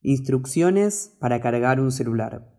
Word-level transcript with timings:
Instrucciones 0.00 1.16
para 1.20 1.40
cargar 1.40 1.80
un 1.80 1.92
celular. 1.92 2.52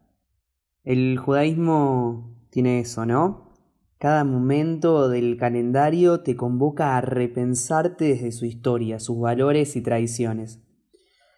El 0.84 1.18
judaísmo 1.18 2.48
tiene 2.50 2.80
eso, 2.80 3.06
¿no? 3.06 3.54
Cada 3.98 4.24
momento 4.26 5.08
del 5.08 5.38
calendario 5.38 6.22
te 6.22 6.36
convoca 6.36 6.98
a 6.98 7.02
repensarte 7.02 8.06
desde 8.06 8.32
su 8.32 8.46
historia, 8.46 9.00
sus 9.00 9.20
valores 9.20 9.76
y 9.76 9.82
tradiciones. 9.82 10.62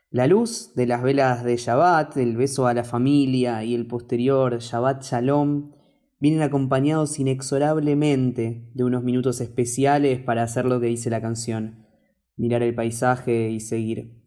La 0.10 0.28
luz 0.28 0.74
de 0.76 0.88
las 0.88 1.04
velas 1.04 1.44
de 1.44 1.58
Shabbat, 1.58 2.18
el 2.18 2.38
beso 2.38 2.66
a 2.68 2.74
la 2.74 2.84
familia 2.84 3.64
y 3.64 3.76
el 3.76 3.86
posterior 3.86 4.60
Shabbat 4.60 5.04
Shalom 5.04 5.74
vienen 6.20 6.42
acompañados 6.42 7.20
inexorablemente 7.20 8.72
de 8.74 8.84
unos 8.84 9.04
minutos 9.04 9.42
especiales 9.42 10.20
para 10.20 10.42
hacer 10.44 10.66
lo 10.66 10.80
que 10.80 10.88
dice 10.88 11.10
la 11.10 11.22
canción, 11.22 11.86
mirar 12.36 12.64
el 12.64 12.74
paisaje 12.74 13.50
y 13.52 13.60
seguir. 13.60 14.25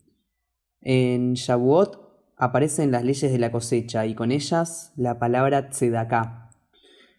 En 0.80 1.34
Shavuot 1.34 2.08
aparecen 2.36 2.92
las 2.92 3.04
leyes 3.04 3.32
de 3.32 3.38
la 3.38 3.50
cosecha 3.50 4.06
y 4.06 4.14
con 4.14 4.30
ellas 4.30 4.92
la 4.96 5.18
palabra 5.18 5.70
tzedaká. 5.70 6.50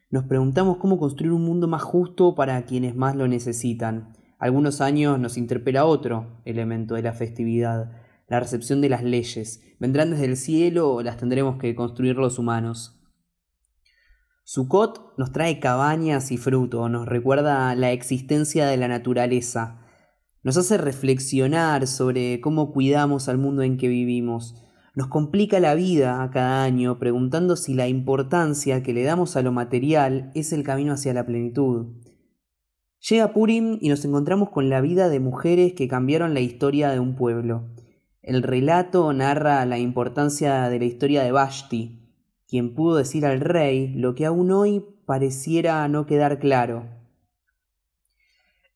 Nos 0.09 0.23
preguntamos 0.23 0.77
cómo 0.77 0.97
construir 0.97 1.33
un 1.33 1.43
mundo 1.43 1.67
más 1.67 1.83
justo 1.83 2.33
para 2.33 2.65
quienes 2.65 2.95
más 2.95 3.15
lo 3.15 3.27
necesitan. 3.27 4.15
Algunos 4.39 4.81
años 4.81 5.19
nos 5.19 5.37
interpela 5.37 5.85
otro 5.85 6.41
elemento 6.45 6.95
de 6.95 7.03
la 7.03 7.13
festividad, 7.13 7.91
la 8.27 8.39
recepción 8.39 8.79
de 8.79 8.89
las 8.89 9.03
leyes. 9.03 9.61
¿Vendrán 9.79 10.11
desde 10.11 10.25
el 10.25 10.37
cielo 10.37 10.93
o 10.93 11.03
las 11.03 11.17
tendremos 11.17 11.57
que 11.57 11.75
construir 11.75 12.15
los 12.15 12.39
humanos? 12.39 12.95
Sukkot 14.45 15.13
nos 15.17 15.31
trae 15.31 15.59
cabañas 15.59 16.31
y 16.31 16.37
fruto, 16.37 16.89
nos 16.89 17.07
recuerda 17.07 17.75
la 17.75 17.91
existencia 17.91 18.65
de 18.65 18.77
la 18.77 18.87
naturaleza, 18.87 19.78
nos 20.43 20.57
hace 20.57 20.77
reflexionar 20.77 21.87
sobre 21.87 22.39
cómo 22.41 22.71
cuidamos 22.71 23.29
al 23.29 23.37
mundo 23.37 23.61
en 23.61 23.77
que 23.77 23.87
vivimos, 23.87 24.55
nos 24.95 25.07
complica 25.07 25.59
la 25.59 25.75
vida 25.75 26.23
a 26.23 26.29
cada 26.29 26.63
año 26.63 26.99
preguntando 26.99 27.55
si 27.55 27.73
la 27.73 27.87
importancia 27.87 28.83
que 28.83 28.93
le 28.93 29.03
damos 29.03 29.35
a 29.35 29.41
lo 29.41 29.51
material 29.51 30.31
es 30.35 30.51
el 30.51 30.63
camino 30.63 30.93
hacia 30.93 31.13
la 31.13 31.25
plenitud. 31.25 31.87
Llega 33.07 33.31
Purim 33.31 33.77
y 33.79 33.87
nos 33.87 34.03
encontramos 34.03 34.49
con 34.49 34.69
la 34.69 34.81
vida 34.81 35.07
de 35.07 35.21
mujeres 35.21 35.73
que 35.73 35.87
cambiaron 35.87 36.33
la 36.33 36.41
historia 36.41 36.89
de 36.89 36.99
un 36.99 37.15
pueblo. 37.15 37.69
El 38.21 38.43
relato 38.43 39.13
narra 39.13 39.65
la 39.65 39.77
importancia 39.77 40.67
de 40.67 40.79
la 40.79 40.85
historia 40.85 41.23
de 41.23 41.31
Vashti, 41.31 42.13
quien 42.45 42.73
pudo 42.73 42.97
decir 42.97 43.25
al 43.25 43.39
rey 43.39 43.93
lo 43.93 44.15
que 44.15 44.25
aún 44.25 44.51
hoy 44.51 44.83
pareciera 45.05 45.87
no 45.87 46.05
quedar 46.05 46.39
claro. 46.39 46.98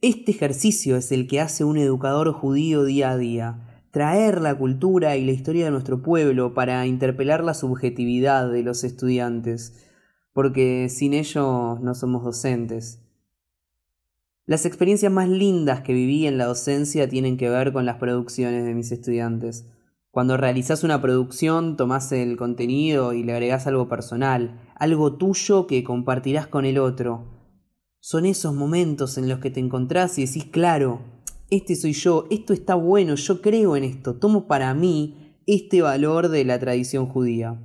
Este 0.04 0.32
ejercicio 0.32 0.98
es 0.98 1.14
el 1.14 1.28
que 1.28 1.40
hace 1.40 1.64
un 1.64 1.78
educador 1.78 2.34
judío 2.34 2.84
día 2.84 3.12
a 3.12 3.18
día, 3.18 3.86
traer 3.92 4.42
la 4.42 4.54
cultura 4.54 5.16
y 5.16 5.23
la 5.23 5.32
historia 5.32 5.64
de 5.64 5.72
nuestro 5.72 6.02
pueblo 6.02 6.54
para 6.54 6.86
interpelar 6.86 7.42
la 7.42 7.54
subjetividad 7.54 8.52
de 8.52 8.64
los 8.64 8.84
estudiantes, 8.84 9.88
porque 10.34 10.90
sin 10.90 11.14
ello 11.14 11.80
no 11.81 11.96
somos 11.96 12.26
docentes. 12.26 13.00
Las 14.46 14.66
experiencias 14.66 15.09
más 15.09 15.30
lindas 15.30 15.84
que 15.84 15.94
viví 15.94 16.28
en 16.28 16.38
la 16.38 16.48
docencia 16.48 17.08
tienen 17.08 17.38
que 17.38 17.50
ver 17.50 17.72
con 17.72 17.86
las 17.86 17.96
producciones 17.96 18.66
de 18.66 18.74
mis 18.74 18.92
estudiantes. 18.92 19.68
Cuando 20.12 20.36
realizás 20.36 20.84
una 20.84 21.02
producción, 21.02 21.78
tomás 21.78 22.12
el 22.12 22.36
contenido 22.36 23.14
y 23.14 23.24
le 23.24 23.31
agregás 23.31 23.68
algo 23.68 23.88
personal, 23.88 24.59
algo 24.76 25.16
tuyo 25.16 25.66
que 25.66 25.86
compartirás 25.86 26.48
con 26.48 26.66
el 26.66 26.78
otro. 26.78 27.33
Son 28.06 28.26
esos 28.26 28.54
momentos 28.54 29.18
en 29.18 29.30
los 29.30 29.40
que 29.40 29.50
te 29.50 29.62
encontrás 29.62 30.20
y 30.20 30.26
decís, 30.26 30.44
claro, 30.44 31.00
este 31.50 31.73
soy 31.78 31.94
yo, 31.94 32.28
esto 32.30 32.52
está 32.52 32.76
bueno, 32.76 33.16
yo 33.16 33.42
creo 33.42 33.78
en 33.78 33.86
esto, 33.86 34.16
tomo 34.16 34.46
para 34.46 34.73
mí 34.73 35.38
este 35.48 35.81
valor 35.81 36.28
de 36.28 36.44
la 36.44 36.59
tradición 36.59 37.08
judía. 37.08 37.58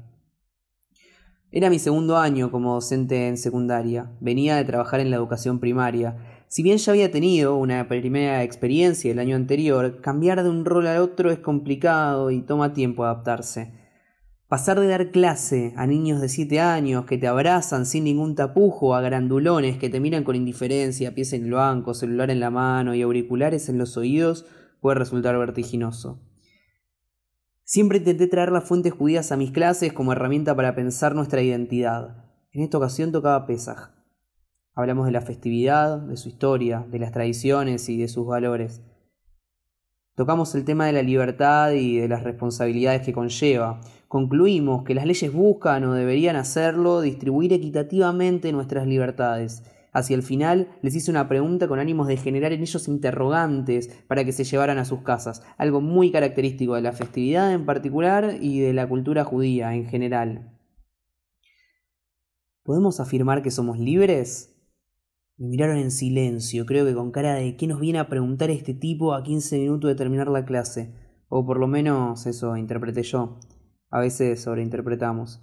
Era 1.50 1.71
mi 1.71 1.81
segundo 1.81 2.19
año 2.19 2.53
como 2.53 2.75
docente 2.75 3.26
en 3.26 3.37
secundaria, 3.37 4.12
venía 4.21 4.54
de 4.54 4.65
trabajar 4.65 5.00
en 5.00 5.10
la 5.10 5.16
educación 5.16 5.59
primaria 5.59 6.44
si 6.47 6.62
bien 6.62 6.78
ya 6.78 6.93
había 6.93 7.10
tenido 7.10 7.56
una 7.56 7.88
primera 7.88 8.44
experiencia 8.44 9.10
el 9.10 9.19
año 9.19 9.34
anterior, 9.34 10.00
cambiar 10.00 10.44
de 10.44 10.50
un 10.50 10.65
rol 10.65 10.87
al 10.87 10.99
otro 10.99 11.32
es 11.32 11.41
complicado 11.41 12.31
y 12.31 12.43
toma 12.43 12.75
tiempo 12.75 13.03
adaptarse. 13.03 13.72
Pasar 14.48 14.81
de 14.81 14.88
dar 14.88 15.10
clase 15.10 15.75
a 15.76 15.86
niños 15.86 16.22
de 16.22 16.31
7 16.31 16.59
años 16.59 17.04
que 17.04 17.19
te 17.19 17.26
abrazan 17.28 17.84
sin 17.84 18.04
ningún 18.04 18.34
tapujo 18.34 18.94
a 18.94 19.03
grandulones 19.03 19.76
que 19.76 19.91
te 19.91 20.00
miran 20.00 20.25
con 20.25 20.36
indiferencia, 20.36 21.14
pies 21.14 21.34
en 21.34 21.44
el 21.44 21.53
banco, 21.53 21.92
celular 21.92 22.31
en 22.31 22.41
la 22.41 22.48
mano 22.48 22.94
y 22.94 23.03
auriculares 23.03 23.69
en 23.69 23.76
los 23.76 23.98
oídos 23.98 24.47
puede 24.81 24.98
resultar 24.98 25.37
vertiginoso. 25.37 26.22
Siempre 27.62 27.98
intenté 27.98 28.26
traer 28.26 28.50
las 28.50 28.64
fuentes 28.64 28.94
judías 28.94 29.32
a 29.32 29.37
mis 29.37 29.50
clases 29.50 29.92
como 29.92 30.12
herramienta 30.12 30.56
para 30.56 30.75
pensar 30.75 31.14
nuestra 31.14 31.42
identidad. 31.42 32.25
En 32.50 32.62
esta 32.62 32.78
ocasión 32.78 33.12
tocaba 33.12 33.47
Pesaj. 33.47 33.91
Hablamos 34.75 35.04
de 35.04 35.12
la 35.12 35.20
festividad, 35.20 35.98
de 35.98 36.16
su 36.16 36.31
historia, 36.31 36.87
de 36.91 36.98
las 36.98 37.12
tradiciones 37.12 37.87
y 37.91 37.98
de 37.98 38.08
sus 38.08 38.26
valores. 38.26 38.81
Tocamos 40.14 40.54
el 40.54 40.64
tema 40.64 40.87
de 40.87 40.94
la 40.94 41.03
libertad 41.03 41.72
y 41.72 41.98
de 41.98 42.08
las 42.08 42.25
responsabilidades 42.25 43.03
que 43.03 43.12
conlleva. 43.12 43.81
Concluimos 44.08 44.84
que 44.84 44.94
las 44.94 45.04
leyes 45.04 45.30
buscan 45.30 45.84
o 45.84 45.92
deberían 45.92 46.36
hacerlo 46.36 47.02
distribuir 47.02 47.52
equitativamente 47.52 48.50
nuestras 48.52 48.86
libertades. 48.86 49.62
Hacia 49.92 50.16
el 50.16 50.22
final 50.22 50.69
les 50.80 50.94
hice 50.94 51.10
una 51.10 51.28
pregunta 51.28 51.69
con 51.69 51.78
ánimos 51.78 52.08
de 52.08 52.16
generar 52.16 52.52
en 52.52 52.62
ellos 52.62 52.88
interrogantes 52.88 53.88
para 54.06 54.24
que 54.24 54.32
se 54.32 54.44
llevaran 54.44 54.78
a 54.78 54.86
sus 54.86 55.02
casas, 55.02 55.42
algo 55.58 55.82
muy 55.82 56.10
característico 56.10 56.74
de 56.74 56.80
la 56.80 56.92
festividad 56.92 57.52
en 57.52 57.66
particular 57.66 58.38
y 58.41 58.60
de 58.60 58.72
la 58.72 58.88
cultura 58.88 59.24
judía 59.24 59.74
en 59.74 59.86
general. 59.86 60.58
¿Podemos 62.62 63.00
afirmar 63.00 63.42
que 63.42 63.50
somos 63.50 63.78
libres? 63.78 64.54
Me 65.36 65.48
miraron 65.48 65.76
en 65.76 65.90
silencio, 65.90 66.64
creo 66.64 66.86
que 66.86 66.94
con 66.94 67.10
cara 67.12 67.34
de 67.34 67.56
¿qué 67.56 67.66
nos 67.66 67.78
viene 67.78 67.98
a 67.98 68.08
preguntar 68.08 68.50
este 68.50 68.72
tipo 68.72 69.12
a 69.12 69.22
15 69.22 69.58
minutos 69.58 69.88
de 69.88 69.94
terminar 69.96 70.28
la 70.28 70.46
clase? 70.46 70.94
O 71.28 71.44
por 71.44 71.58
lo 71.60 71.66
menos 71.66 72.26
eso 72.26 72.56
interpreté 72.56 73.02
yo. 73.02 73.38
A 73.91 74.00
veces 74.00 74.43
sobreinterpretamos. 74.43 75.43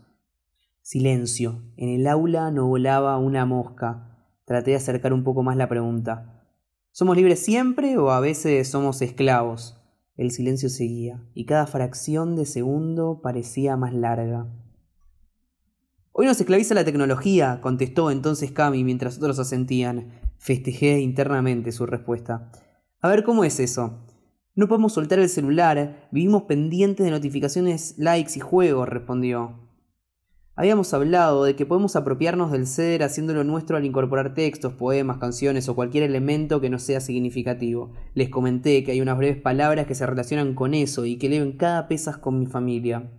Silencio. 0.82 1.64
En 1.78 1.90
el 1.90 2.06
aula 2.06 2.52
no 2.52 2.68
volaba 2.68 3.18
una 3.18 3.46
mosca. 3.46 4.18
Traté 4.46 4.72
de 4.72 4.78
acercar 4.78 5.14
un 5.14 5.24
poco 5.24 5.42
más 5.42 5.58
la 5.58 5.68
pregunta. 5.68 6.44
¿Somos 6.92 7.18
libres 7.18 7.44
siempre 7.44 7.98
o 7.98 8.12
a 8.12 8.20
veces 8.20 8.68
somos 8.70 9.02
esclavos? 9.02 9.82
El 10.16 10.32
silencio 10.32 10.70
seguía, 10.70 11.22
y 11.34 11.46
cada 11.46 11.68
fracción 11.68 12.38
de 12.38 12.46
segundo 12.46 13.20
parecía 13.22 13.76
más 13.76 13.94
larga. 13.94 14.48
Hoy 16.14 16.26
nos 16.26 16.40
esclaviza 16.40 16.74
la 16.74 16.86
tecnología, 16.86 17.60
contestó 17.62 18.12
entonces 18.12 18.54
Cami 18.54 18.86
mientras 18.86 19.18
otros 19.18 19.40
asentían. 19.40 20.22
Festejé 20.38 21.00
internamente 21.02 21.74
su 21.74 21.86
respuesta. 21.86 22.50
A 23.02 23.10
ver 23.10 23.26
cómo 23.26 23.44
es 23.44 23.60
eso. 23.60 24.06
No 24.58 24.70
podemos 24.70 24.94
soltar 24.94 25.20
el 25.20 25.28
celular, 25.28 26.08
vivimos 26.12 26.44
pendientes 26.44 27.06
de 27.06 27.12
notificaciones, 27.12 27.96
likes 27.98 28.32
y 28.38 28.40
juegos, 28.40 28.88
respondió. 28.88 29.60
Habíamos 30.56 30.94
hablado 30.94 31.44
de 31.44 31.58
que 31.58 31.66
podemos 31.66 31.98
apropiarnos 31.98 32.54
del 32.54 32.66
ser 32.66 33.04
haciéndolo 33.04 33.44
nuestro 33.44 33.76
al 33.76 33.84
incorporar 33.84 34.34
textos, 34.34 34.72
poemas, 34.72 35.18
canciones 35.18 35.68
o 35.68 35.76
cualquier 35.76 36.06
elemento 36.06 36.62
que 36.62 36.70
no 36.70 36.80
sea 36.80 37.02
significativo. 37.02 37.92
Les 38.14 38.30
comenté 38.30 38.86
que 38.86 38.94
hay 38.94 39.02
unas 39.02 39.18
breves 39.18 39.42
palabras 39.42 39.88
que 39.88 39.96
se 39.96 40.06
relacionan 40.06 40.56
con 40.56 40.74
eso 40.74 41.06
y 41.06 41.18
que 41.18 41.28
leo 41.28 41.46
cada 41.58 41.90
pesas 41.90 42.18
con 42.18 42.40
mi 42.40 42.46
familia. 42.46 43.12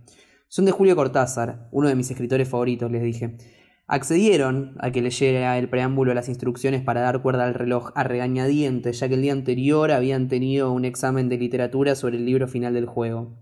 Son 0.47 0.65
de 0.65 0.71
Julio 0.71 0.95
Cortázar, 0.95 1.69
uno 1.71 1.87
de 1.87 1.95
mis 1.95 2.09
escritores 2.09 2.49
favoritos, 2.49 2.91
les 2.91 3.03
dije. 3.03 3.37
Accedieron 3.89 4.75
a 4.79 4.91
que 4.91 5.01
leyera 5.01 5.57
el 5.57 5.69
preámbulo 5.69 6.11
a 6.11 6.15
las 6.15 6.27
instrucciones 6.27 6.81
para 6.81 6.99
dar 6.99 7.21
cuerda 7.21 7.45
al 7.45 7.53
reloj 7.53 7.91
a 7.95 8.03
regañadientes, 8.03 8.99
ya 8.99 9.07
que 9.07 9.13
el 9.13 9.21
día 9.21 9.31
anterior 9.31 9.91
habían 9.91 10.27
tenido 10.27 10.73
un 10.73 10.83
examen 10.83 11.29
de 11.29 11.37
literatura 11.37 11.95
sobre 11.95 12.17
el 12.17 12.25
libro 12.25 12.49
final 12.49 12.73
del 12.73 12.85
juego. 12.85 13.37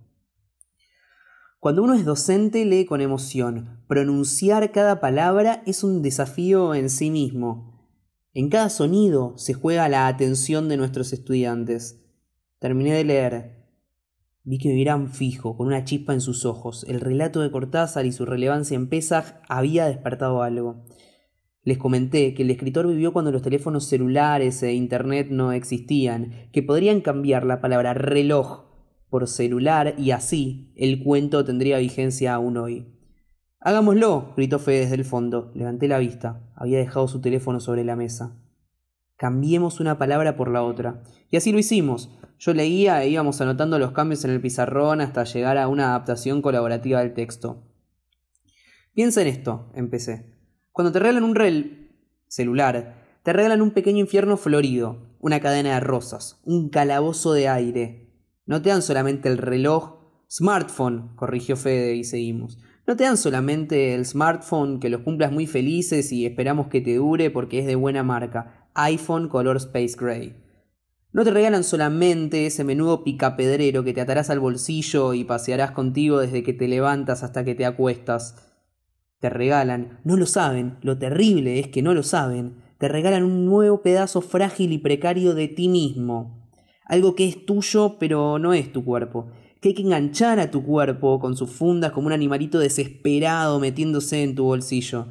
Cuando 1.60 1.81
uno 1.81 1.96
es 1.96 2.06
docente 2.06 2.64
lee 2.64 2.86
con 2.86 3.02
emoción. 3.02 3.84
Pronunciar 3.88 4.72
cada 4.72 5.00
palabra 5.00 5.64
es 5.66 5.84
un 5.84 6.04
desafío 6.04 6.75
en 6.75 6.92
sí 6.92 7.10
mismo. 7.10 7.90
En 8.36 8.50
cada 8.50 8.70
sonido 8.70 9.36
se 9.40 9.56
juega 9.56 9.90
la 9.90 10.06
atención 10.06 10.70
de 10.70 10.78
nuestros 10.78 11.12
estudiantes. 11.12 12.06
Terminé 12.60 12.94
de 12.94 13.04
leer. 13.04 13.65
Vi 14.48 14.60
que 14.60 14.70
me 14.70 14.76
miran 14.76 15.10
fijo, 15.10 15.58
con 15.58 15.66
una 15.66 15.86
chispa 15.86 16.14
en 16.14 16.22
sus 16.22 16.46
ojos. 16.46 16.86
El 16.88 17.02
relato 17.02 17.42
de 17.42 17.50
Cortázar 17.50 18.06
y 18.06 18.12
su 18.12 18.26
relevancia 18.26 18.76
en 18.76 18.90
Pesach 18.90 19.42
había 19.50 19.88
despertado 19.88 20.44
algo. 20.44 20.86
Les 21.64 21.80
comenté 21.80 22.36
que 22.36 22.44
el 22.44 22.52
escritor 22.52 22.88
vivió 22.88 23.12
cuando 23.12 23.32
los 23.32 23.42
teléfonos 23.42 23.88
celulares 23.88 24.62
e 24.62 24.74
internet 24.74 25.30
no 25.32 25.52
existían, 25.52 26.48
que 26.52 26.62
podrían 26.62 27.02
cambiar 27.02 27.44
la 27.44 27.60
palabra 27.60 27.96
reloj 27.96 28.66
por 29.10 29.28
celular 29.28 29.96
y 29.98 30.12
así 30.12 30.72
el 30.76 31.04
cuento 31.04 31.44
tendría 31.44 31.80
vigencia 31.80 32.36
aún 32.36 32.58
hoy. 32.58 32.86
Hagámoslo, 33.60 34.34
gritó 34.38 34.60
Fede 34.60 34.82
desde 34.82 34.96
el 34.96 35.06
fondo. 35.06 35.52
Levanté 35.56 35.88
la 35.88 35.98
vista. 35.98 36.52
Había 36.56 36.78
dejado 36.78 37.08
su 37.08 37.20
teléfono 37.20 37.60
sobre 37.60 37.84
la 37.84 37.96
mesa. 37.96 38.38
Cambiemos 39.18 39.80
una 39.80 39.98
palabra 39.98 40.36
por 40.36 40.52
la 40.52 40.64
otra. 40.64 41.04
Y 41.30 41.38
así 41.38 41.52
lo 41.52 41.60
hicimos. 41.60 42.10
Yo 42.38 42.54
leía 42.54 43.02
e 43.02 43.10
íbamos 43.10 43.40
anotando 43.40 43.80
los 43.80 43.92
cambios 43.92 44.26
en 44.26 44.32
el 44.32 44.42
pizarrón 44.42 45.00
hasta 45.02 45.24
llegar 45.24 45.58
a 45.58 45.68
una 45.68 45.90
adaptación 45.90 46.42
colaborativa 46.42 47.00
del 47.00 47.14
texto. 47.14 47.64
Piensa 48.94 49.22
en 49.22 49.28
esto, 49.28 49.72
empecé. 49.76 50.34
Cuando 50.72 50.92
te 50.92 51.00
regalan 51.00 51.24
un 51.24 51.36
rel 51.36 51.92
celular, 52.28 53.04
te 53.24 53.34
regalan 53.34 53.62
un 53.62 53.72
pequeño 53.72 54.00
infierno 54.02 54.38
florido, 54.38 55.18
una 55.20 55.40
cadena 55.40 55.76
de 55.76 55.80
rosas, 55.80 56.42
un 56.44 56.70
calabozo 56.70 57.34
de 57.34 57.48
aire. 57.48 58.14
No 58.46 58.62
te 58.62 58.70
dan 58.70 58.82
solamente 58.82 59.30
el 59.30 59.38
reloj, 59.38 59.96
smartphone, 60.30 61.16
corrigió 61.16 61.56
Fede 61.56 61.96
y 61.96 62.04
seguimos. 62.04 62.60
No 62.86 62.96
te 62.96 63.04
dan 63.06 63.18
solamente 63.18 63.96
el 63.96 64.06
smartphone 64.06 64.80
que 64.80 64.90
los 64.90 65.02
cumplas 65.02 65.32
muy 65.32 65.48
felices 65.48 66.12
y 66.12 66.26
esperamos 66.26 66.68
que 66.68 66.82
te 66.82 66.96
dure 66.96 67.32
porque 67.32 67.60
es 67.60 67.66
de 67.66 67.76
buena 67.76 68.04
marca, 68.04 68.65
iPhone 68.75 69.27
color 69.30 69.57
Space 69.57 69.95
Gray. 69.98 70.36
No 71.12 71.24
te 71.24 71.31
regalan 71.31 71.63
solamente 71.63 72.45
ese 72.45 72.63
menudo 72.63 73.04
picapedrero 73.04 73.83
que 73.83 73.94
te 73.94 74.01
atarás 74.01 74.30
al 74.30 74.39
bolsillo 74.39 75.13
y 75.13 75.24
pasearás 75.24 75.72
contigo 75.72 76.19
desde 76.19 76.44
que 76.44 76.54
te 76.54 76.68
levantas 76.68 77.24
hasta 77.24 77.44
que 77.44 77.56
te 77.56 77.66
acuestas. 77.66 78.36
Te 79.19 79.30
regalan, 79.30 80.00
no 80.04 80.18
lo 80.18 80.25
saben, 80.25 80.77
lo 80.81 80.98
terrible 80.98 81.60
es 81.60 81.69
que 81.69 81.81
no 81.81 81.94
lo 81.94 82.04
saben, 82.04 82.57
te 82.77 82.88
regalan 82.88 83.24
un 83.24 83.45
nuevo 83.45 83.81
pedazo 83.81 84.22
frágil 84.22 84.74
y 84.74 84.77
precario 84.77 85.33
de 85.33 85.48
ti 85.48 85.69
mismo. 85.69 86.51
Algo 86.86 87.16
que 87.16 87.27
es 87.27 87.45
tuyo 87.45 87.98
pero 87.98 88.38
no 88.38 88.54
es 88.54 88.72
tu 88.72 88.83
cuerpo 88.83 89.31
que 89.66 89.69
hay 89.69 89.74
que 89.74 89.81
enganchar 89.81 90.39
a 90.39 90.51
tu 90.51 90.63
cuerpo 90.63 91.19
con 91.19 91.36
sus 91.36 91.50
fundas 91.50 91.92
como 91.92 92.06
un 92.06 92.13
animalito 92.13 92.60
desesperado 92.60 93.60
metiéndose 93.60 94.22
en 94.22 94.36
tu 94.36 94.44
bolsillo. 94.44 95.07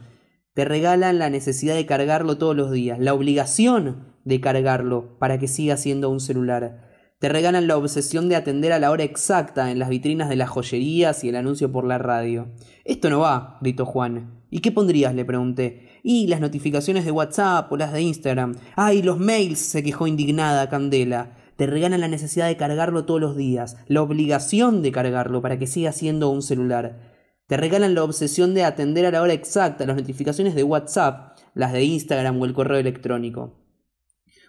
Te 0.55 0.65
regalan 0.65 1.19
la 1.19 1.31
necesidad 1.31 1.75
de 1.75 1.85
cargarlo 1.85 2.39
todos 2.39 2.55
los 2.55 2.71
días, 2.71 3.01
la 3.01 3.13
obligación 3.13 4.15
de 4.25 4.41
cargarlo 4.41 5.19
para 5.19 5.39
que 5.39 5.49
siga 5.49 5.77
siendo 5.77 6.11
un 6.11 6.21
celular. 6.21 6.91
Te 7.19 7.29
regalan 7.29 7.67
la 7.67 7.77
obsesión 7.77 8.29
de 8.29 8.37
atender 8.37 8.73
a 8.73 8.79
la 8.79 8.93
hora 8.93 9.03
exacta 9.03 9.73
en 9.73 9.81
las 9.81 9.89
vitrinas 9.89 10.29
de 10.29 10.37
las 10.37 10.49
joyerías 10.51 11.25
y 11.25 11.29
el 11.29 11.37
anuncio 11.37 11.73
por 11.73 11.85
la 11.85 11.99
radio. 11.99 12.53
Esto 12.85 13.11
no 13.11 13.19
va, 13.19 13.59
gritó 13.63 13.85
Juan. 13.85 14.45
¿Y 14.49 14.61
qué 14.61 14.71
pondrías? 14.71 15.13
le 15.15 15.25
pregunté. 15.25 15.89
Y 16.05 16.29
las 16.29 16.41
notificaciones 16.41 17.05
de 17.05 17.11
WhatsApp 17.11 17.73
o 17.73 17.77
las 17.77 17.93
de 17.93 18.03
Instagram. 18.03 18.55
¡Ay, 18.77 19.03
los 19.03 19.19
mails! 19.19 19.59
se 19.59 19.83
quejó 19.83 20.07
indignada 20.07 20.69
Candela 20.69 21.33
te 21.57 21.67
regalan 21.67 22.01
la 22.01 22.09
necesidad 22.09 22.49
de 22.49 22.57
cargarlo 22.57 23.05
todos 23.05 23.21
los 23.21 23.37
días, 23.37 23.77
la 23.87 24.03
obligación 24.03 24.83
de 24.83 24.91
cargarlo 24.91 25.41
para 25.41 25.59
que 25.59 25.69
siga 25.69 25.93
siendo 25.93 26.31
un 26.31 26.43
celular. 26.43 27.14
Te 27.47 27.59
regalan 27.59 27.95
la 27.95 28.05
obsesión 28.05 28.55
de 28.55 28.65
atender 28.65 29.05
a 29.05 29.11
la 29.11 29.21
hora 29.21 29.35
exacta 29.35 29.85
las 29.85 29.97
notificaciones 29.97 30.55
de 30.55 30.63
WhatsApp, 30.63 31.37
las 31.53 31.75
de 31.75 31.85
Instagram 31.85 32.41
o 32.41 32.47
el 32.47 32.55
correo 32.55 32.79
electrónico. 32.79 33.53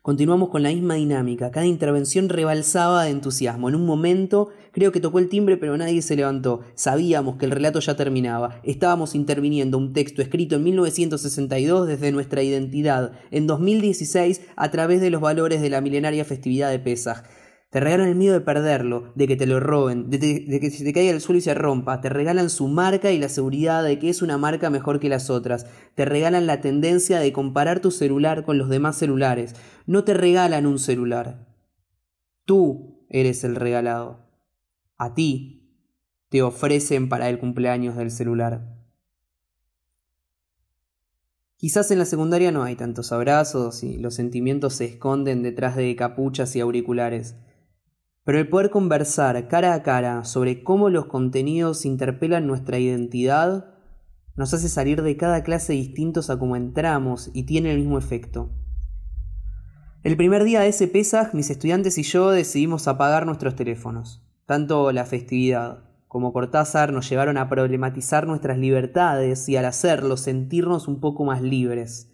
Continuamos 0.01 0.47
con 0.47 0.63
la 0.63 0.69
misma 0.69 0.93
dinámica. 0.93 1.51
Cada 1.51 1.65
intervención 1.65 2.29
rebalsaba 2.29 3.03
de 3.03 3.09
entusiasmo. 3.09 3.67
En 3.67 3.75
un 3.75 3.85
momento 3.85 4.49
creo 4.71 4.93
que 4.93 5.01
tocó 5.01 5.19
el 5.19 5.27
timbre 5.27 5.57
pero 5.57 5.75
nadie 5.75 6.01
se 6.01 6.15
levantó. 6.15 6.61
Sabíamos 6.75 7.35
que 7.35 7.45
el 7.45 7.51
relato 7.51 7.81
ya 7.81 7.97
terminaba. 7.97 8.61
Estábamos 8.63 9.13
interviniendo 9.13 9.77
un 9.77 9.91
texto 9.91 10.21
escrito 10.21 10.55
en 10.55 10.63
1962 10.63 11.87
desde 11.87 12.13
nuestra 12.13 12.43
identidad, 12.43 13.11
en 13.29 13.45
2016 13.45 14.41
a 14.55 14.71
través 14.71 15.01
de 15.01 15.09
los 15.09 15.19
valores 15.19 15.59
de 15.59 15.69
la 15.69 15.81
milenaria 15.81 16.23
festividad 16.23 16.69
de 16.69 16.79
Pesaj. 16.79 17.23
Te 17.75 17.81
regalan 17.81 18.07
el 18.07 18.15
miedo 18.15 18.35
de 18.35 18.39
perderlo, 18.39 19.11
de 19.15 19.27
que 19.27 19.35
te 19.35 19.45
lo 19.45 19.59
roben, 19.59 20.09
de, 20.09 20.17
que 20.17 20.71
se 20.71 20.85
te 20.85 20.93
caiga 20.93 21.11
al 21.11 21.19
suelo 21.19 21.39
y 21.39 21.41
se 21.41 21.53
rompa. 21.53 21.99
Te 21.99 22.07
regalan 22.07 22.49
su 22.49 22.69
marca 22.69 23.11
y 23.11 23.17
la 23.17 23.27
seguridad 23.27 23.83
de 23.83 23.99
que 23.99 24.09
es 24.09 24.21
una 24.21 24.37
marca 24.37 24.69
mejor 24.69 25.01
que 25.01 25.09
las 25.09 25.29
otras. 25.29 25.67
Te 25.93 26.05
regalan 26.05 26.47
la 26.47 26.61
tendencia 26.61 27.19
de 27.19 27.33
comparar 27.33 27.81
tu 27.81 27.91
celular 27.91 28.45
con 28.45 28.57
los 28.57 28.69
demás 28.69 28.95
celulares. 28.95 29.55
No 29.87 30.05
te 30.05 30.13
regalan 30.13 30.67
un 30.67 30.79
celular. 30.79 31.49
Tú 32.45 33.05
eres 33.09 33.43
el 33.43 33.57
regalado. 33.57 34.25
A 34.97 35.13
ti 35.13 35.69
te 36.29 36.43
ofrecen 36.43 37.09
para 37.09 37.27
el 37.27 37.39
cumpleaños 37.39 37.97
del 37.97 38.09
celular. 38.09 38.73
Quizás 41.57 41.91
en 41.91 41.99
la 41.99 42.05
secundaria 42.05 42.53
no 42.53 42.63
hay 42.63 42.77
tantos 42.77 43.11
abrazos 43.11 43.83
y 43.83 43.97
los 43.97 44.15
sentimientos 44.15 44.75
se 44.75 44.85
esconden 44.85 45.43
detrás 45.43 45.75
de 45.75 45.93
capuchas 45.97 46.55
y 46.55 46.61
auriculares. 46.61 47.35
Pero 48.25 48.39
el 48.39 48.49
poder 48.49 48.71
conversar 48.71 49.47
cara 49.47 49.75
a 49.75 49.83
cara 49.83 50.25
sobre 50.25 50.63
cómo 50.63 50.89
los 50.89 51.05
contenidos 51.05 51.85
interpelan 51.85 52.47
nuestra 52.47 52.79
identidad 52.79 53.67
nos 54.35 54.53
hace 54.53 54.67
salir 54.67 55.03
de 55.03 55.15
cada 55.15 55.43
clase 55.43 55.73
distintos 55.73 56.29
a 56.29 56.37
cómo 56.37 56.55
entramos 56.55 57.29
y 57.33 57.43
tiene 57.43 57.71
el 57.71 57.77
mismo 57.77 57.99
efecto. 57.99 58.49
El 60.03 60.17
primer 60.17 60.43
día 60.43 60.61
de 60.61 60.67
ese 60.67 60.87
Pesaj, 60.87 61.33
mis 61.33 61.49
estudiantes 61.51 61.97
y 61.99 62.03
yo 62.03 62.31
decidimos 62.31 62.87
apagar 62.87 63.27
nuestros 63.27 63.55
teléfonos. 63.55 64.23
Tanto 64.45 64.91
la 64.91 65.05
festividad 65.05 65.85
como 66.07 66.33
Cortázar 66.33 66.93
nos 66.93 67.07
llevaron 67.09 67.37
a 67.37 67.47
problematizar 67.47 68.25
nuestras 68.25 68.57
libertades 68.57 69.47
y 69.49 69.55
al 69.55 69.65
hacerlo 69.65 70.17
sentirnos 70.17 70.87
un 70.87 70.99
poco 70.99 71.25
más 71.25 71.41
libres. 71.41 72.11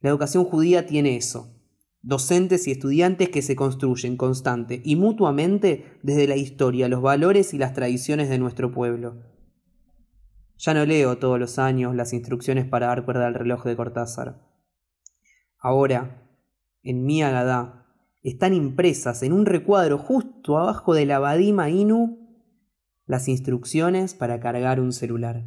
La 0.00 0.08
educación 0.08 0.44
judía 0.44 0.86
tiene 0.86 1.16
eso, 1.16 1.61
docentes 2.02 2.66
y 2.66 2.72
estudiantes 2.72 3.28
que 3.28 3.42
se 3.42 3.56
construyen 3.56 4.16
constante 4.16 4.82
y 4.84 4.96
mutuamente 4.96 5.98
desde 6.02 6.26
la 6.26 6.36
historia, 6.36 6.88
los 6.88 7.00
valores 7.00 7.54
y 7.54 7.58
las 7.58 7.74
tradiciones 7.74 8.28
de 8.28 8.38
nuestro 8.38 8.72
pueblo. 8.72 9.22
Ya 10.58 10.74
no 10.74 10.84
leo 10.84 11.18
todos 11.18 11.38
los 11.38 11.58
años 11.58 11.94
las 11.94 12.12
instrucciones 12.12 12.66
para 12.66 12.88
dar 12.88 13.04
cuerda 13.04 13.26
al 13.26 13.34
reloj 13.34 13.64
de 13.64 13.76
Cortázar. 13.76 14.48
Ahora, 15.58 16.28
en 16.82 17.04
mi 17.04 17.22
Agadá, 17.22 17.86
están 18.22 18.54
impresas 18.54 19.22
en 19.22 19.32
un 19.32 19.46
recuadro 19.46 19.98
justo 19.98 20.58
abajo 20.58 20.94
de 20.94 21.06
la 21.06 21.18
Badima 21.18 21.70
Inu 21.70 22.18
las 23.06 23.28
instrucciones 23.28 24.14
para 24.14 24.40
cargar 24.40 24.80
un 24.80 24.92
celular. 24.92 25.44